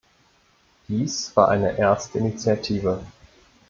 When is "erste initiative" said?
1.77-3.05